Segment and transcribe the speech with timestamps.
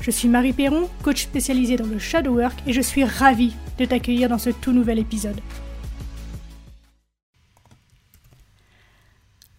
[0.00, 3.84] Je suis Marie Perron, coach spécialisée dans le shadow work et je suis ravie de
[3.84, 5.40] t'accueillir dans ce tout nouvel épisode.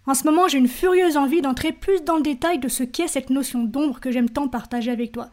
[0.05, 3.09] En ce moment, j'ai une furieuse envie d'entrer plus dans le détail de ce qu'est
[3.09, 5.29] cette notion d'ombre que j'aime tant partager avec toi.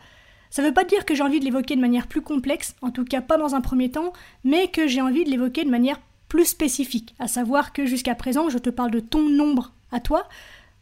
[0.50, 2.90] Ça ne veut pas dire que j'ai envie de l'évoquer de manière plus complexe, en
[2.90, 6.00] tout cas pas dans un premier temps, mais que j'ai envie de l'évoquer de manière
[6.28, 10.28] plus spécifique, à savoir que jusqu'à présent, je te parle de ton nombre à toi,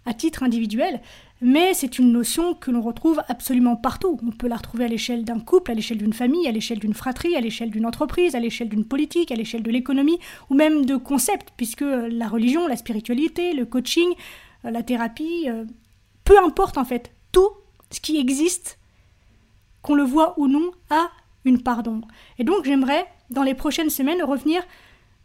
[0.07, 1.03] à titre individuel,
[1.43, 4.19] mais c'est une notion que l'on retrouve absolument partout.
[4.25, 6.95] On peut la retrouver à l'échelle d'un couple, à l'échelle d'une famille, à l'échelle d'une
[6.95, 10.21] fratrie, à l'échelle d'une entreprise, à l'échelle d'une politique, à l'échelle de l'économie,
[10.51, 14.09] ou même de concepts, puisque la religion, la spiritualité, le coaching,
[14.65, 15.65] euh, la thérapie, euh,
[16.25, 17.51] peu importe en fait, tout
[17.91, 18.79] ce qui existe,
[19.83, 21.11] qu'on le voit ou non, a
[21.45, 22.07] une part d'ombre.
[22.39, 24.63] Et donc j'aimerais, dans les prochaines semaines, revenir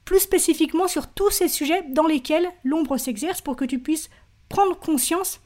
[0.04, 4.10] plus spécifiquement sur tous ces sujets dans lesquels l'ombre s'exerce pour que tu puisses
[4.50, 5.42] prendre conscience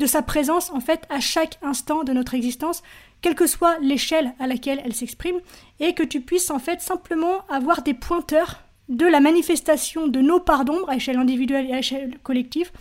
[0.00, 2.82] de sa présence en fait à chaque instant de notre existence,
[3.20, 5.38] quelle que soit l'échelle à laquelle elle s'exprime,
[5.78, 10.40] et que tu puisses en fait simplement avoir des pointeurs de la manifestation de nos
[10.40, 12.72] parts d'ombre à échelle individuelle et à échelle collective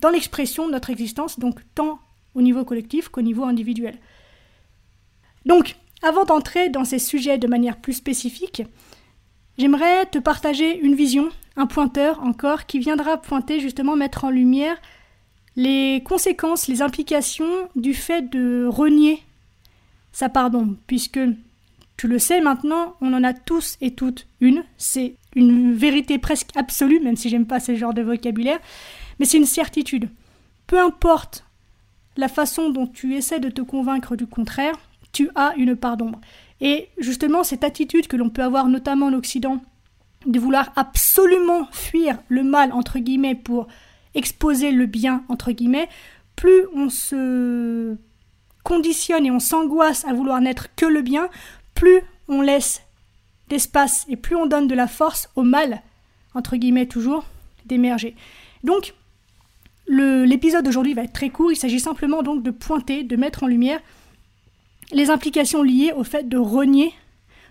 [0.00, 2.00] dans l'expression de notre existence, donc tant
[2.34, 3.98] au niveau collectif qu'au niveau individuel.
[5.44, 8.62] Donc, avant d'entrer dans ces sujets de manière plus spécifique,
[9.58, 14.78] j'aimerais te partager une vision, un pointeur encore, qui viendra pointer justement mettre en lumière
[15.56, 19.22] les conséquences, les implications du fait de renier
[20.12, 21.20] sa pardon, puisque
[21.96, 26.50] tu le sais maintenant, on en a tous et toutes une, c'est une vérité presque
[26.56, 28.60] absolue, même si j'aime pas ce genre de vocabulaire,
[29.18, 30.08] mais c'est une certitude.
[30.66, 31.44] Peu importe
[32.16, 34.74] la façon dont tu essaies de te convaincre du contraire,
[35.12, 36.20] tu as une part d'ombre.
[36.60, 39.62] Et justement, cette attitude que l'on peut avoir notamment en Occident,
[40.26, 43.66] de vouloir absolument fuir le mal, entre guillemets, pour
[44.14, 45.88] exposer le bien, entre guillemets,
[46.36, 47.96] plus on se
[48.64, 51.28] conditionne et on s'angoisse à vouloir n'être que le bien,
[51.74, 52.82] plus on laisse
[53.48, 55.82] d'espace et plus on donne de la force au mal,
[56.34, 57.24] entre guillemets toujours,
[57.66, 58.14] d'émerger.
[58.64, 58.94] Donc,
[59.88, 63.46] l'épisode d'aujourd'hui va être très court, il s'agit simplement donc de pointer, de mettre en
[63.46, 63.80] lumière
[64.92, 66.92] les implications liées au fait de renier,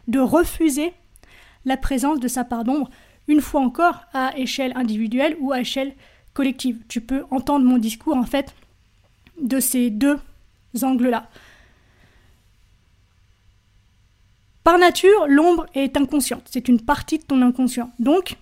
[0.07, 0.93] de refuser
[1.65, 2.89] la présence de sa part d'ombre,
[3.27, 5.93] une fois encore à échelle individuelle ou à échelle
[6.33, 6.79] collective.
[6.87, 8.53] Tu peux entendre mon discours en fait
[9.41, 10.19] de ces deux
[10.81, 11.29] angles-là.
[14.63, 17.91] Par nature, l'ombre est inconsciente, c'est une partie de ton inconscient.
[17.97, 18.37] Donc,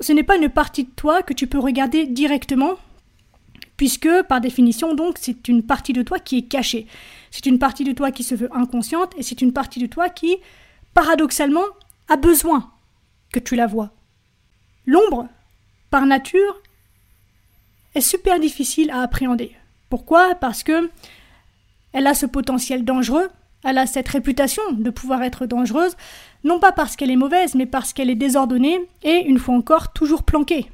[0.00, 2.74] ce n'est pas une partie de toi que tu peux regarder directement,
[3.78, 6.86] puisque par définition, donc, c'est une partie de toi qui est cachée.
[7.30, 10.10] C'est une partie de toi qui se veut inconsciente, et c'est une partie de toi
[10.10, 10.36] qui,
[10.92, 11.64] paradoxalement,
[12.08, 12.70] a besoin
[13.32, 13.92] que tu la vois.
[14.84, 15.26] L'ombre,
[15.90, 16.60] par nature,
[17.94, 19.52] est super difficile à appréhender.
[19.88, 20.34] Pourquoi?
[20.34, 20.90] Parce que
[21.92, 23.28] elle a ce potentiel dangereux,
[23.64, 25.96] elle a cette réputation de pouvoir être dangereuse,
[26.44, 29.92] non pas parce qu'elle est mauvaise, mais parce qu'elle est désordonnée et, une fois encore,
[29.92, 30.66] toujours planquée.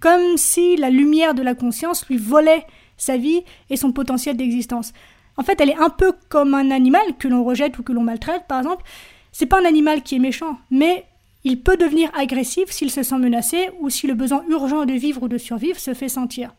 [0.00, 2.66] Comme si la lumière de la conscience lui volait
[2.96, 4.92] sa vie et son potentiel d'existence.
[5.36, 8.02] En fait, elle est un peu comme un animal que l'on rejette ou que l'on
[8.02, 8.84] maltraite, par exemple.
[9.32, 11.04] C'est pas un animal qui est méchant, mais
[11.46, 15.22] il peut devenir agressif s'il se sent menacé ou si le besoin urgent de vivre
[15.22, 16.52] ou de survivre se fait sentir.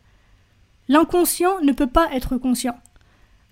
[0.88, 2.78] L'inconscient ne peut pas être conscient.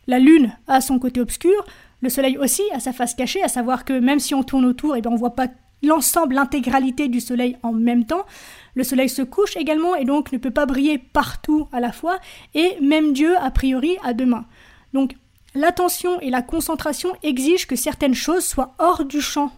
[0.07, 1.65] La lune a son côté obscur,
[1.99, 4.95] le soleil aussi a sa face cachée, à savoir que même si on tourne autour,
[4.95, 5.49] et eh bien on ne voit pas
[5.83, 8.25] l'ensemble, l'intégralité du soleil en même temps.
[8.73, 12.17] Le soleil se couche également et donc ne peut pas briller partout à la fois,
[12.53, 14.45] et même Dieu, a priori, deux mains.
[14.93, 15.17] Donc
[15.53, 19.51] l'attention et la concentration exigent que certaines choses soient hors du champ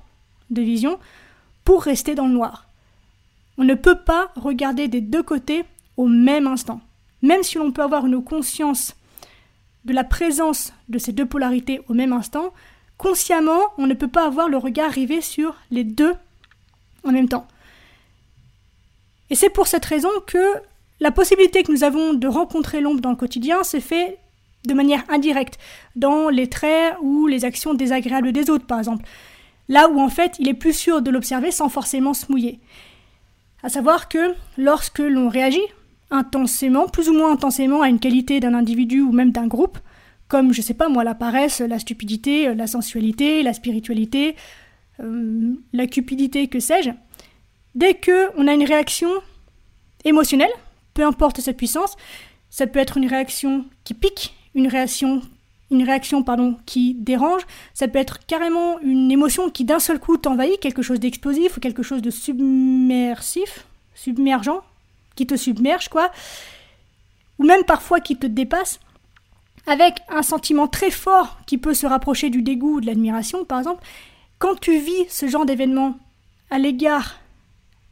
[0.50, 0.98] de vision
[1.68, 2.66] pour rester dans le noir.
[3.58, 5.66] On ne peut pas regarder des deux côtés
[5.98, 6.80] au même instant.
[7.22, 8.96] Même si l'on peut avoir une conscience
[9.84, 12.54] de la présence de ces deux polarités au même instant,
[12.98, 16.14] consciemment, on ne peut pas avoir le regard rivé sur les deux
[17.04, 17.46] en même temps.
[19.30, 20.54] Et c'est pour cette raison que
[21.02, 24.20] la possibilité que nous avons de rencontrer l'ombre dans le quotidien se fait
[24.66, 25.60] de manière indirecte,
[25.98, 29.04] dans les traits ou les actions désagréables des autres, par exemple
[29.70, 32.60] là où en fait il est plus sûr de l'observer sans forcément se mouiller.
[33.64, 35.66] À savoir que lorsque l'on réagit
[36.10, 39.78] intensément, plus ou moins intensément à une qualité d'un individu ou même d'un groupe,
[40.28, 44.36] comme je sais pas moi la paresse, la stupidité, la sensualité, la spiritualité,
[45.00, 46.92] euh, la cupidité, que sais-je,
[47.76, 49.10] dès que on a une réaction
[50.04, 50.52] émotionnelle,
[50.94, 51.96] peu importe sa puissance,
[52.50, 55.22] ça peut être une réaction qui pique, une réaction
[55.72, 57.42] une réaction pardon, qui dérange,
[57.74, 61.60] ça peut être carrément une émotion qui d'un seul coup t'envahit, quelque chose d'explosif ou
[61.60, 64.62] quelque chose de submersif, submergent,
[65.16, 66.12] qui te submerge quoi,
[67.40, 68.80] ou même parfois qui te dépasse,
[69.66, 73.60] avec un sentiment très fort qui peut se rapprocher du dégoût ou de l'admiration par
[73.60, 73.84] exemple,
[74.40, 75.98] quand tu vis ce genre d'événement
[76.50, 77.20] à l'égard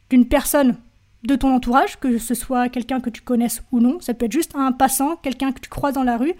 [0.10, 0.78] d'une personne
[1.24, 4.32] de ton entourage, que ce soit quelqu'un que tu connaisses ou non, ça peut être
[4.32, 6.36] juste un passant, quelqu'un que tu croises dans la rue,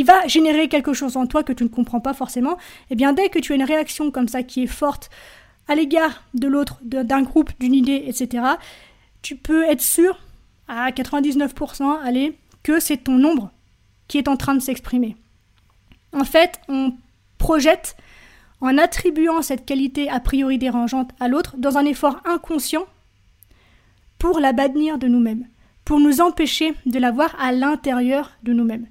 [0.00, 2.94] il va générer quelque chose en toi que tu ne comprends pas forcément, et eh
[2.94, 5.10] bien dès que tu as une réaction comme ça qui est forte
[5.68, 8.44] à l'égard de l'autre, d'un groupe, d'une idée, etc.,
[9.20, 10.18] tu peux être sûr
[10.68, 13.50] à 99% allez, que c'est ton ombre
[14.08, 15.16] qui est en train de s'exprimer.
[16.14, 16.94] En fait, on
[17.36, 17.94] projette
[18.62, 22.86] en attribuant cette qualité a priori dérangeante à l'autre dans un effort inconscient
[24.18, 25.46] pour la bannir de nous-mêmes,
[25.84, 28.86] pour nous empêcher de la voir à l'intérieur de nous-mêmes.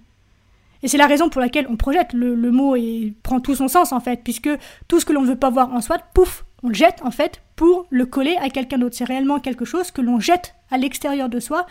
[0.82, 2.14] Et c'est la raison pour laquelle on projette.
[2.14, 4.50] Le, mot et prend tout son sens en fait, puisque
[4.88, 7.12] tout ce que l'on ne veut pas voir en soi, pouf, on le jette en
[7.12, 8.96] fait pour le coller à quelqu'un d'autre.
[8.96, 11.66] C'est réellement quelque chose que l'on jette à l'extérieur de soi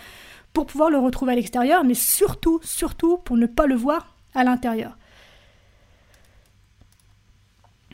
[0.53, 4.45] pour pouvoir le retrouver à l'extérieur, mais surtout, surtout pour ne pas le voir à
[4.45, 4.97] l'intérieur.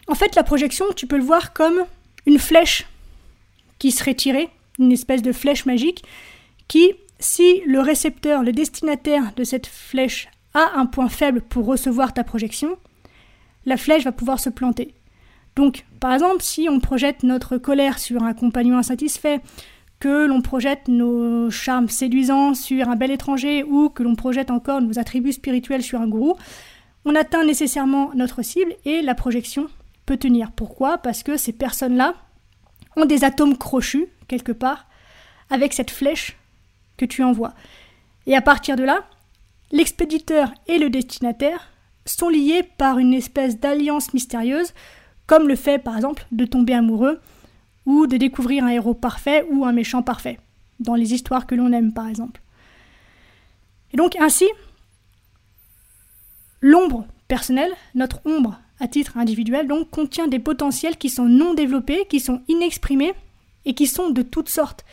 [0.06, 1.84] En fait, la projection, tu peux le voir comme
[2.26, 2.86] une flèche
[3.78, 6.04] qui serait tirée, une espèce de flèche magique,
[6.68, 12.14] qui, si le récepteur, le destinataire de cette flèche a un point faible pour recevoir
[12.14, 12.76] ta projection,
[13.66, 14.94] la flèche va pouvoir se planter.
[15.56, 19.40] Donc, par exemple, si on projette notre colère sur un compagnon insatisfait,
[20.00, 24.82] que l'on projette nos charmes séduisants sur un bel étranger ou que l'on projette encore
[24.82, 26.36] nos attributs spirituels sur un gourou,
[27.04, 29.68] on atteint nécessairement notre cible et la projection
[30.06, 30.52] peut tenir.
[30.52, 30.98] Pourquoi?
[30.98, 32.14] Parce que ces personnes-là
[32.96, 34.86] ont des atomes crochus, quelque part,
[35.50, 36.36] avec cette flèche
[36.96, 37.54] que tu envoies.
[38.26, 39.04] Et à partir de là,
[39.72, 41.70] l'expéditeur et le destinataire
[42.06, 44.72] sont liés par une espèce d'alliance mystérieuse,
[45.26, 47.20] comme le fait par exemple de tomber amoureux
[47.86, 50.38] ou de découvrir un héros parfait ou un méchant parfait,
[50.80, 52.40] dans les histoires que l'on aime par exemple.
[53.92, 54.46] Et donc ainsi,
[56.60, 62.06] l'ombre personnelle, notre ombre à titre individuel, donc contient des potentiels qui sont non développés,
[62.08, 63.14] qui sont inexprimés
[63.64, 64.84] et qui sont de toutes sortes.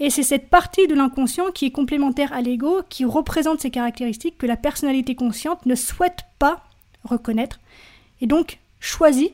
[0.00, 4.38] Et c'est cette partie de l'inconscient qui est complémentaire à l'ego, qui représente ces caractéristiques
[4.38, 6.64] que la personnalité consciente ne souhaite pas
[7.04, 7.60] reconnaître,
[8.20, 9.32] et donc choisit,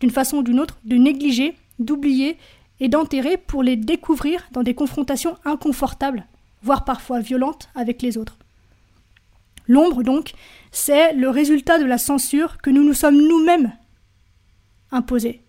[0.00, 2.38] d'une façon ou d'une autre, de négliger, d'oublier
[2.80, 6.26] et d'enterrer pour les découvrir dans des confrontations inconfortables,
[6.62, 8.38] voire parfois violentes avec les autres.
[9.66, 10.32] L'ombre, donc,
[10.72, 13.72] c'est le résultat de la censure que nous nous sommes nous-mêmes
[14.92, 15.42] imposés.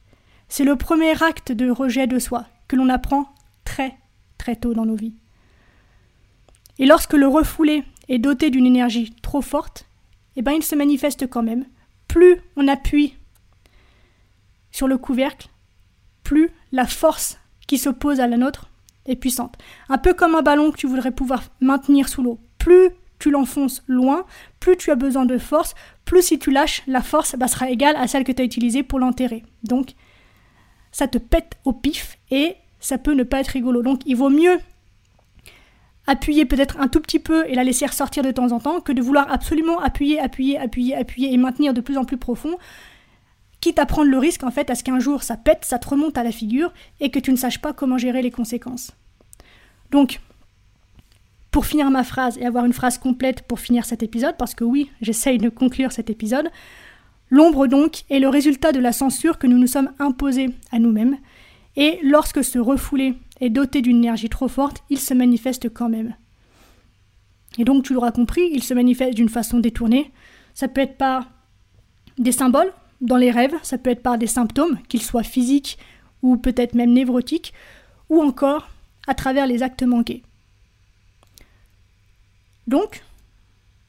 [0.50, 3.30] C'est le premier acte de rejet de soi que l'on apprend
[4.40, 5.14] très tôt dans nos vies.
[6.80, 9.86] Et lorsque le refoulé est doté d'une énergie trop forte,
[10.36, 11.66] eh ben il se manifeste quand même.
[12.08, 13.16] Plus on appuie
[14.72, 15.50] sur le couvercle,
[16.24, 17.38] plus la force
[17.68, 18.70] qui s'oppose à la nôtre
[19.06, 19.58] est puissante.
[19.90, 22.40] Un peu comme un ballon que tu voudrais pouvoir maintenir sous l'eau.
[22.58, 24.26] Plus tu l'enfonces loin,
[24.60, 27.98] plus tu as besoin de force, plus si tu lâches, la force bah, sera égale
[27.98, 29.44] à celle que tu as utilisée pour l'enterrer.
[29.64, 29.96] Donc,
[30.92, 33.82] ça te pète au pif et ça peut ne pas être rigolo.
[33.82, 34.60] Donc, il vaut mieux
[36.08, 38.92] appuyer peut-être un tout petit peu et la laisser ressortir de temps en temps que
[38.92, 42.58] de vouloir absolument appuyer, appuyer, appuyer, appuyer et maintenir de plus en plus profond,
[43.62, 45.88] quitte à prendre le risque en fait à ce qu'un jour ça pète, ça te
[45.88, 48.92] remonte à la figure et que tu ne saches pas comment gérer les conséquences.
[49.92, 50.20] Donc,
[51.52, 54.64] pour finir ma phrase et avoir une phrase complète pour finir cet épisode, parce que
[54.64, 56.50] oui, j'essaye de conclure cet épisode,
[57.30, 61.18] l'ombre donc est le résultat de la censure que nous nous sommes imposés à nous-mêmes,
[61.80, 66.14] et lorsque ce refoulé est doté d'une énergie trop forte, il se manifeste quand même.
[67.58, 70.12] Et donc tu l'auras compris, il se manifeste d'une façon détournée.
[70.54, 71.30] Ça peut être par
[72.18, 75.78] des symboles dans les rêves, ça peut être par des symptômes, qu'ils soient physiques
[76.22, 77.54] ou peut-être même névrotiques,
[78.10, 78.68] ou encore
[79.08, 80.22] à travers les actes manqués.
[82.68, 83.04] Donc,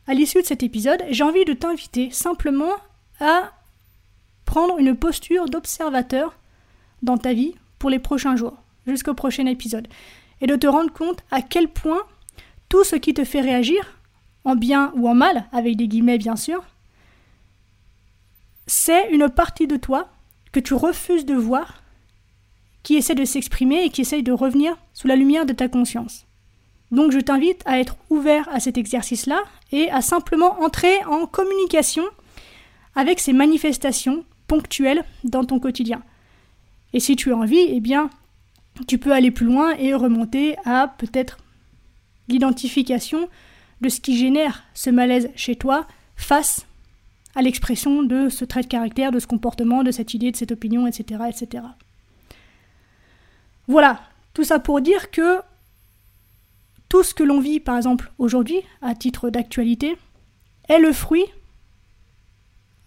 [0.06, 2.72] à l'issue de cet épisode, j'ai envie de t'inviter simplement
[3.18, 3.50] à
[4.44, 6.38] prendre une posture d'observateur
[7.02, 8.56] dans ta vie pour les prochains jours,
[8.86, 9.88] jusqu'au prochain épisode,
[10.40, 12.02] et de te rendre compte à quel point
[12.68, 13.98] tout ce qui te fait réagir,
[14.44, 16.62] en bien ou en mal, avec des guillemets bien sûr,
[18.68, 20.08] c'est une partie de toi
[20.52, 21.82] que tu refuses de voir,
[22.82, 26.26] qui essaie de s'exprimer et qui essaie de revenir sous la lumière de ta conscience.
[26.90, 32.04] Donc je t'invite à être ouvert à cet exercice-là et à simplement entrer en communication
[32.94, 36.02] avec ces manifestations ponctuelles dans ton quotidien.
[36.92, 38.10] Et si tu as envie, eh bien,
[38.86, 41.38] tu peux aller plus loin et remonter à peut-être
[42.28, 43.28] l'identification
[43.80, 46.66] de ce qui génère ce malaise chez toi face
[47.34, 50.52] à l'expression de ce trait de caractère, de ce comportement, de cette idée, de cette
[50.52, 51.22] opinion, etc.
[51.28, 51.64] etc.
[53.68, 54.00] Voilà,
[54.34, 55.40] tout ça pour dire que
[56.88, 59.96] tout ce que l'on vit, par exemple, aujourd'hui, à titre d'actualité,
[60.68, 61.24] est le fruit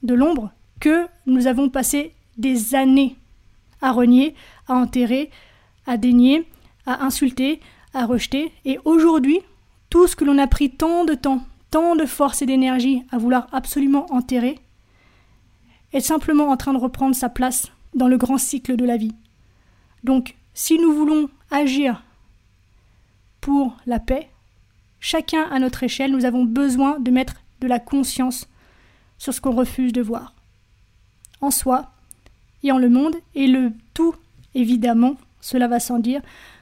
[0.03, 3.15] de l'ombre que nous avons passé des années
[3.83, 4.33] à renier,
[4.67, 5.29] à enterrer,
[5.85, 6.47] à dénier,
[6.87, 7.59] à insulter,
[7.93, 8.51] à rejeter.
[8.65, 9.41] Et aujourd'hui,
[9.91, 13.19] tout ce que l'on a pris tant de temps, tant de force et d'énergie à
[13.19, 14.57] vouloir absolument enterrer,
[15.91, 19.13] est simplement en train de reprendre sa place dans le grand cycle de la vie.
[20.03, 22.03] Donc, si nous voulons agir
[23.41, 24.29] pour la paix,
[24.99, 28.47] chacun à notre échelle, nous avons besoin de mettre de la conscience
[29.17, 30.33] sur ce qu'on refuse de voir.
[31.41, 31.92] En soi
[32.63, 34.15] et en le monde, et le tout,
[34.55, 36.21] évidemment, cela va sans dire,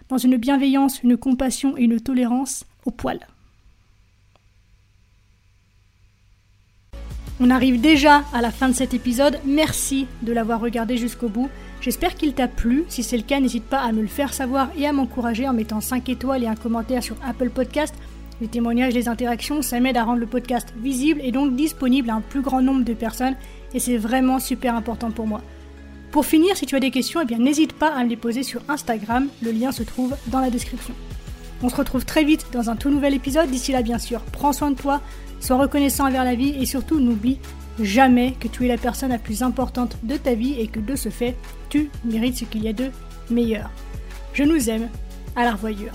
[0.10, 3.20] dans une bienveillance, une compassion et une tolérance au poil.
[7.40, 9.40] On arrive déjà à la fin de cet épisode.
[9.46, 11.50] Merci de l'avoir regardé jusqu'au bout.
[11.82, 12.84] J'espère qu'il t'a plu.
[12.88, 15.54] Si c'est le cas, n'hésite pas à me le faire savoir et à m'encourager en
[15.54, 17.96] mettant 5 étoiles et un commentaire sur Apple Podcast.
[18.42, 22.16] Les témoignages, les interactions, ça m'aide à rendre le podcast visible et donc disponible à
[22.16, 23.36] un plus grand nombre de personnes
[23.74, 25.42] et c'est vraiment super important pour moi.
[26.12, 28.44] Pour finir, si tu as des questions, eh bien n'hésite pas à me les poser
[28.44, 30.94] sur Instagram, le lien se trouve dans la description.
[31.64, 33.50] On se retrouve très vite dans un tout nouvel épisode.
[33.50, 35.02] D'ici là, bien sûr, prends soin de toi,
[35.40, 37.40] sois reconnaissant envers la vie et surtout n'oublie
[37.80, 40.98] jamais que tu es la personne la plus importante de ta vie et que de
[40.98, 41.38] ce fait,
[41.70, 42.92] tu mérites ce qu'il y a de
[43.30, 43.70] meilleur.
[44.34, 44.90] Je nous aime,
[45.38, 45.94] à la revoyure.